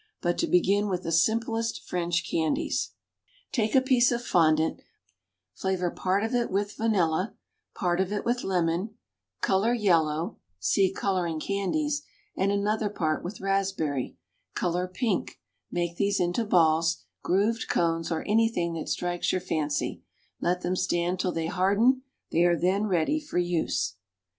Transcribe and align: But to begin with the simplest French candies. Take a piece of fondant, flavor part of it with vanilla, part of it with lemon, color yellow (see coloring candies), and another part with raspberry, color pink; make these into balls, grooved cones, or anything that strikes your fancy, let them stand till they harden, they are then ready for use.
But 0.19 0.39
to 0.39 0.47
begin 0.47 0.89
with 0.89 1.03
the 1.03 1.11
simplest 1.11 1.83
French 1.87 2.27
candies. 2.27 2.93
Take 3.51 3.75
a 3.75 3.81
piece 3.81 4.11
of 4.11 4.23
fondant, 4.25 4.81
flavor 5.53 5.91
part 5.91 6.23
of 6.23 6.33
it 6.33 6.49
with 6.49 6.75
vanilla, 6.75 7.35
part 7.75 7.99
of 7.99 8.11
it 8.11 8.25
with 8.25 8.43
lemon, 8.43 8.95
color 9.41 9.75
yellow 9.75 10.39
(see 10.59 10.91
coloring 10.91 11.39
candies), 11.39 12.01
and 12.35 12.51
another 12.51 12.89
part 12.89 13.23
with 13.23 13.41
raspberry, 13.41 14.17
color 14.55 14.87
pink; 14.87 15.39
make 15.69 15.97
these 15.97 16.19
into 16.19 16.45
balls, 16.45 17.03
grooved 17.21 17.67
cones, 17.69 18.11
or 18.11 18.25
anything 18.27 18.73
that 18.73 18.89
strikes 18.89 19.31
your 19.31 19.39
fancy, 19.39 20.01
let 20.39 20.61
them 20.61 20.75
stand 20.75 21.19
till 21.19 21.31
they 21.31 21.45
harden, 21.45 22.01
they 22.31 22.43
are 22.43 22.57
then 22.59 22.87
ready 22.87 23.19
for 23.19 23.37
use. 23.37 23.97